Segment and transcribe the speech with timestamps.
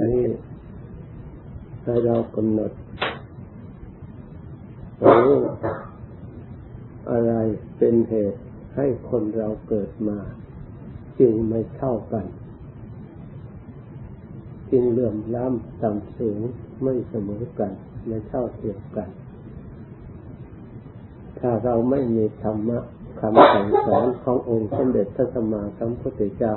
[0.00, 0.20] นี้
[1.82, 2.72] ให้เรากำหนด
[5.02, 5.32] รู้
[7.10, 7.32] อะไร
[7.76, 8.40] เป็นเหตุ
[8.76, 10.18] ให้คนเราเกิดมา
[11.18, 12.26] จึงไม่เท่ากัน
[14.70, 16.40] จึงเลื่อมล้ำต่ำสูง
[16.82, 17.72] ไม่เสมอกัน
[18.06, 19.08] ไม่เท่าเทียมกัน
[21.38, 22.78] ถ้าเราไม่มีธรรมะ
[23.20, 26.54] คำสั่งสอนขององค์สมเด็จพระสัมมาสัมพุทธเจ้า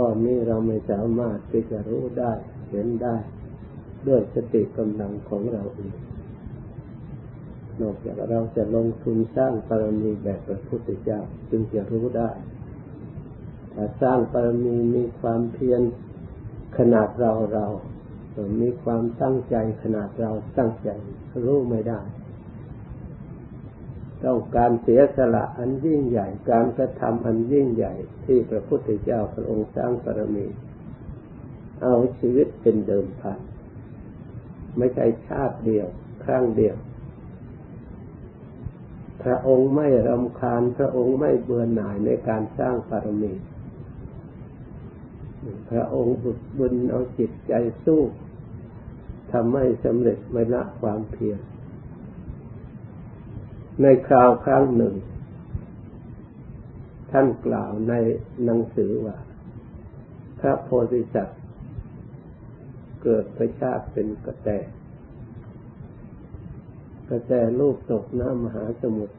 [0.00, 2.32] ข้อนี้เราไม่สามารถที่จะรู้ได้
[2.70, 3.16] เห็นได้
[4.06, 5.94] ด้วยสติกำลังของเราเอง
[7.80, 12.30] นอกจากเราจะลงทุนสร้างปรมีแบบพระพุทธเจ้าจึงจะรู้ได้
[13.74, 15.82] ถ้าสร้างปรมีมีความเพียร
[16.78, 17.66] ขนาดเราเรา
[18.60, 20.90] มีความตั้งใจขนาดเราตั้งใจ
[21.46, 22.00] รู้ไม่ได้
[24.24, 30.46] ต้องการเสียสละอันยิ่งใหญ่ การกระทำอันยิ่งใหญ่ที่พระพุทธเจ้าพระองค์สร้างปรมี
[31.82, 33.38] เอาชีวิตเป็นเดิมพัน
[34.78, 35.86] ไม่ใช่ชาติเดียว
[36.24, 36.76] ครั้งเดียว
[39.22, 43.32] พระองค์ไม่รำคาญพระองค์ไม่เบื่อหน่ายในการสร้างปรมี
[45.70, 47.52] พระองค์บุกบุญเอาจิตใจ
[47.84, 48.02] สู้
[49.32, 51.38] ทำให้สำเร็จไม่ละความเพียร
[53.82, 54.94] ในคราวครั้งหนึ่ง
[57.10, 57.94] ท่านกล่าวใน
[58.44, 59.16] หนังสือว่า
[60.40, 61.40] พระโพธิสัตว์
[63.02, 64.48] เกิดพระชาติเป็นกระแต
[67.08, 69.16] กระแตลูกตกน้ำมหาสมุทร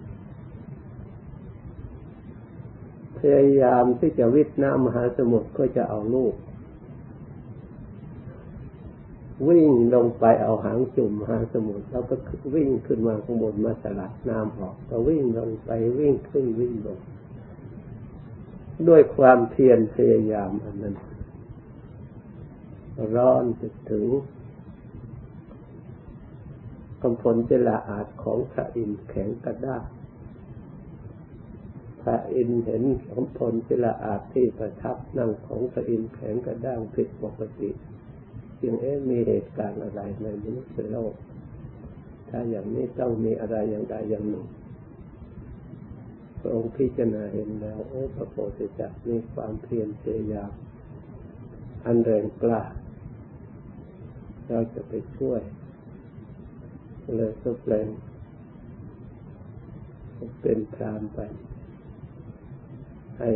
[3.17, 6.33] พยายามที่จะวิทย์น้ำมหาสมุทรก็จะเอาลูก
[9.47, 12.15] วิ่งลงไปเอาหางจุ่มหาสมุทรแล้วก็
[12.55, 16.99] วิ่งขึ้นมาข้างบนมาสลัดน้ำออกก็วิ่งลงไปวิ่งขึ้นวิ่งลง
[18.87, 20.95] ด้วยความเพียรพยายามอันนั้น
[23.15, 24.05] ร้อนจถึง
[27.01, 29.83] กำพลเจลาอาจของพระอินทร์แข็งกระด้าง
[32.01, 37.69] พระอินเห็นสมพลศิลาอาจที่ประทับนั่งของพระอินแข็งกระด้างผิดปกติ
[38.61, 41.13] จึงเอ๊มีเหตุการณ์อะไรในมนุษย์โลก
[42.29, 44.47] ถ้าอย่างนี้ต้องมีอะไรอย่างใดอย่างหนึ่ง
[46.39, 50.51] พระองค์พิจารณาเห็นแล้ว โอ้พระโพธิสัตว์มีความเพียรพยายาม
[51.85, 52.61] อันแรงกล้า
[54.47, 55.41] เราจะไปช่วย
[57.15, 57.87] เลยก็แปลง
[60.41, 61.19] เป็นพรามไป
[63.19, 63.29] ให้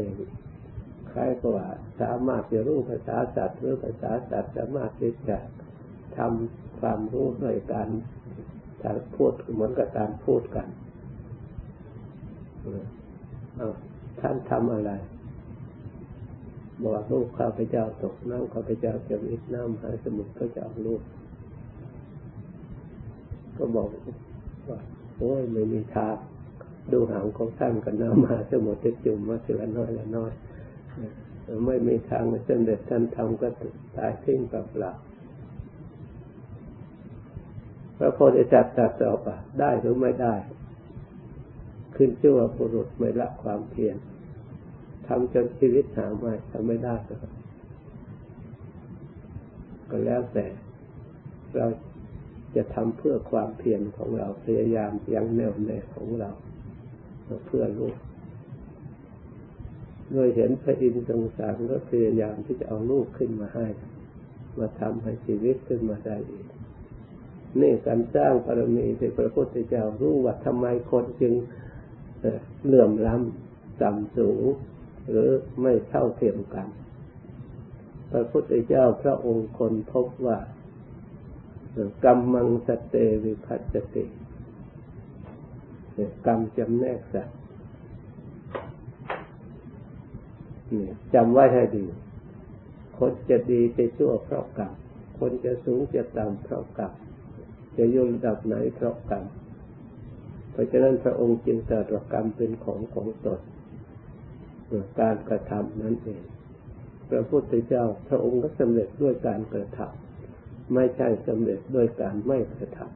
[1.13, 1.68] คล้ายกับว่า
[2.01, 5.38] สามารถจะรู้ภาษาสัตว์หรือภาษาสัตว์สามารถที่จะ
[6.18, 7.90] ทำความรู้ด้วยการ
[8.84, 10.68] การพูดเหมือนกับการพูดกัน
[14.19, 14.91] ท่านทำอะไร
[16.84, 21.02] บอกลูกข้าพเจ้าตกน้ำข้าพเจ้าจะวิทน้ำหายสมุทรก็จะเอาลูก
[23.57, 23.88] ก็บอก
[24.69, 24.79] ว่า
[25.18, 26.16] โอ้ยไม่มีทาง
[26.91, 30.31] ดูหางของท่านกันน้ำมาสมุทรจุ่มมาเสือน้อยละน้อย
[31.65, 33.49] ไม่มีทางเสด็จท่านทำก็
[33.97, 34.93] ตายทิ้งเปล่า
[37.97, 39.19] พระโพธิสัตว์ตรัสอบ
[39.59, 40.35] ได้หรือไม่ได้
[41.95, 43.97] ขึ้นชื่อว่าบุรุษไม่ละความเพียร
[45.07, 47.15] ทำจนชีวิตหาไม่ทำไม่ได้ก็
[49.89, 50.45] ก็แล้วแต่
[51.55, 51.67] เรา
[52.55, 56.29] จะทำเพื่อความเพียรของเราพยายามยังแน่วแน่ของเรา
[57.45, 57.95] เพื่อลูก
[60.13, 63.68] โดยเห็นพระอินทร์สงสารก็พยายามที่จะเอาลูกขึ้นมาให้
[64.57, 66.46] มาทำให้ชีวิตขึ้นมาได้อีก
[67.62, 71.34] นี่การสร้างปรมีที่พระพุทธเจ้ารู้ว่าทำไมคนจึง
[72.66, 74.44] เหลื่อมล้ำต่ำสูง
[75.09, 75.29] หรือ
[75.62, 76.68] ไม่เท่าเทียมกัน
[78.12, 80.38] พระพุทธเจ้าพระองค์คนพบว่า
[82.06, 84.06] กรรมมังสเตวิพัจติ
[86.25, 87.42] กรรมจำแนกสัตว์
[91.13, 91.85] จำไว้ให้ดี
[92.97, 94.72] คนจะดีจะชั่วเพราะกรรม
[95.19, 96.93] คนจะสูงจะต่ำเพราะกรรม
[97.78, 99.25] จะยุ่งดับไหนเพราะกรรม
[100.52, 103.40] เพราะฉะนั้นพระองค์จึงตรัสว่ากรรมเป็นของของตน
[105.02, 106.23] การกระทำนั้นเอง
[107.09, 112.93] พระพุทธเจ้าพระองค์ก็สำเร็จด้วยการกระทำไม่ใช่สำเร็จด้วยการไม่กระทำ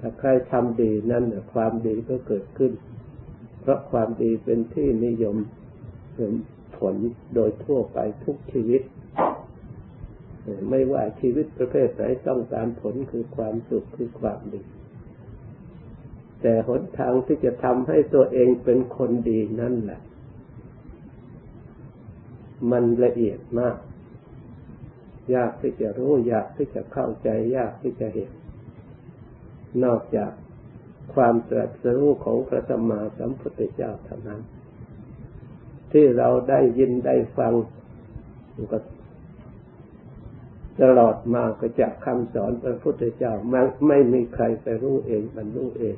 [0.00, 2.72] ถ้าใครทำดีนั่นความดีก็เกิดขึ้น
[3.68, 5.36] ราะความดีเป็นที่นิยม
[6.14, 6.32] เป็น
[6.78, 6.94] ผล
[7.34, 8.82] โดยทั่วไปทุกชีวิต
[10.70, 14.60] ไม่ว่าชีวิตประเภทไหนต้องการผลคือความสุขคือความดี
[16.42, 20.00] แต่หนทางที่จะทำให้ตัวเองเป็นคนดีนั่นแหละ
[22.70, 23.76] มันละเอียดมาก
[25.34, 28.30] ยากที่จะรู้ ยากที่จะเข้าใจ ยากที่จะเห็น
[29.84, 30.32] นอกจาก
[31.14, 34.40] ความตรัสรู้ของพระสัมมาสัมพุทธเจ้าเท่านั้น
[35.92, 37.52] ที่เราได้ยินได้ฟัง
[38.72, 38.78] ก็
[40.80, 45.96] ตลอดมาก็จากคำสอนพระพุทธเจ้าไม่ไม่มีใครไปรู้เองบรรลุเอง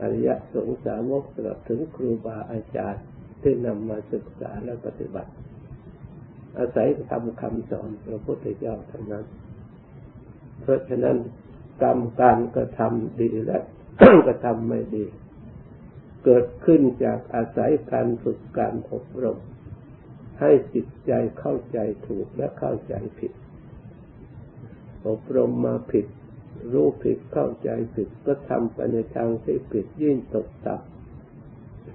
[0.00, 3.04] อริยสงสาวกตลอดถึงครูบาอาจารย์
[3.42, 5.30] ที่นำมาศึกษาและปฏิบัติ
[6.58, 9.24] อาศัยทำคำสอนพระพุทธเจ้าเทั้งนั้น
[10.60, 11.16] เพราะฉะนั้น
[11.82, 13.58] กรรมการกระทำดีและ
[14.26, 15.04] กระทำไม่ดี
[16.24, 19.38] เกิดขึ้นจากอาศัยการฝึกการอบรม
[20.40, 23.32] ให้จิตใจเข้าใจถูกและเข้าใจผิด
[25.08, 26.06] อบรมมาผิด
[26.72, 30.76] รู้ผิดเข้าใจผิดก็ทำไปในทางที่ผิดยิ่งตกต่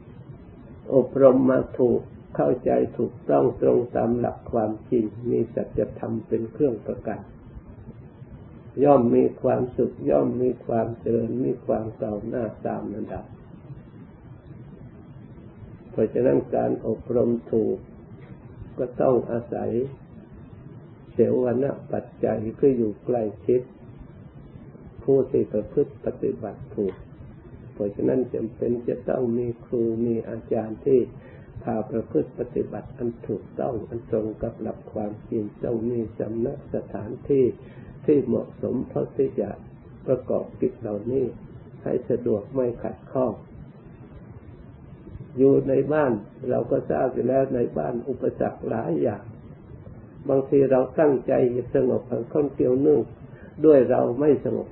[0.07, 2.01] ำอบรมมาถูก
[2.35, 7.19] เข้าใจถูกต้องตรงตามหลักความจริงมีสัจธรรมเป็นเครื่องประกัน
[8.83, 13.25] ย่อมมีความสุขย่อมมีความเจริญมีความก่าหน้าตามระดับ
[15.91, 17.77] เพราะฉะนั้นการอบรมถูก
[18.77, 19.71] ก็ต้องอาศัย
[21.13, 23.61] เสวนาปัจจัยคืออยู่ใกล้ชิด
[25.03, 26.95] ผู้ที่ประพฤติปฏิบัติถูก
[27.73, 30.99] เพราะฉะนั้นจำเป็นจะต้องมีครูมีอาจารย์ที่
[31.63, 37.45] พาประพฤติปฏิบัติอันถูกต้องอันตรงกับหลักความจริงต้องมีสำนักสถานที่
[38.11, 39.49] ที่เหมาะสมเพราที่จะ
[40.07, 41.25] ประกอบกิจเหล่านี้
[41.83, 43.33] ให้สะดวกไม่ขัดข้อง
[45.37, 46.11] อยู่ในบ้าน
[46.49, 49.23] เราก็ทราบอยู่แล้วในบ้านอุปสรรคหลายอย่าง
[50.29, 52.01] บางทีเราตั้งใจจะสงบ
[52.33, 52.99] คนเกี่ยวนึ่ง
[53.65, 54.67] ด้วยเราไม่สงบ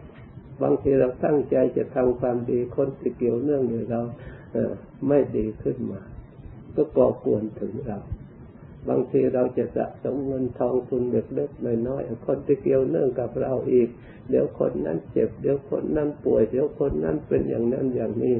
[0.63, 4.01] บางทีเราตั้งใจจะทำความดีคนที่เกี่ยวเนื่องอยู่เรา
[4.54, 4.57] เอ
[5.07, 6.01] ไม่ดีขึ้นมา
[6.75, 8.00] ก็ก่อกวนถึงเรา
[8.89, 13.89] บางทีเราจะสะสมเงินทองทุนเล็กๆน้อยๆคนที่เกี่ยวเนื่องกับเราอีก
[14.30, 18.36] เดี๋ยวคนนั้นเจ็บ เดี๋ยวคนนั้นป่วย เดี๋ยวคนนั้นเป็นอย่างนั้นอย่างนี้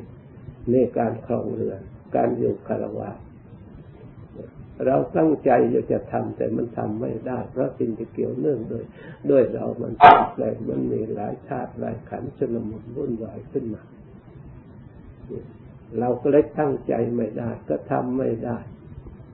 [0.72, 1.82] นี่การครองเรือน
[2.16, 3.10] การอยู่คารวะ
[4.86, 8.84] เราตั้งใจอยากจะทำแต่มันทำไม่ได้ เพราะสิ่งที่เกี่ยวเนื่องโดย
[9.30, 13.82] ด้วยเรามันเปลี่ยนแปลงมันมีหลายชาติหลายขันชนมุนวุ่นวายขึ้นมา
[16.00, 18.58] เราก็เลยตั้งใจไม่ได้ ก็ทำไม่ได้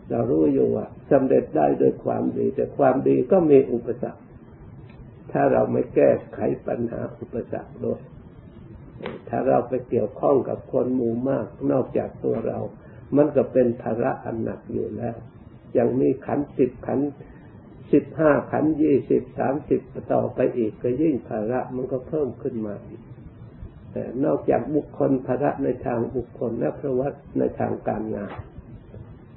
[0.10, 4.22] เรารู้อยู่ว่าสำเร็จได้ด้วยความดี แต่ความดีก็มีอุปสรรค
[5.32, 8.02] ถ้าเราไม่แก้ไขปัญหาอุปสรรคด้วย
[9.30, 12.60] ถ้าเราไปเกี่ยวข้องกับคนหมู่มาก นอกจากตัวเรา
[13.16, 15.16] มันก็เป็นภาระอันหนักอยู่แล้ว
[15.78, 17.00] ย่างมีขันสิบขัน
[17.92, 19.82] สิบห้าขันยี่สิบสามสิบ
[20.14, 23.02] ต่อไปอีกก็ยิ่งภาระมันก็เพิ่มขึ้นมาอีก
[23.92, 28.34] แต่นอกจากบุคคลภาระในทางบุคคลและพระวัดในทางการงาน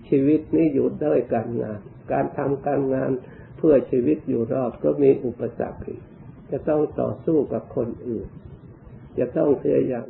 [0.09, 1.81] ชีวิตนี้อยู่ด้วยการงาน
[2.13, 3.11] การทำการงาน
[3.59, 5.87] เพื่อชีวิตอยู่รอดก็มีอุปสรรค
[6.51, 8.27] จะต้องต่อสู้กับคนอื่น
[9.19, 10.07] จะต้องพยายาม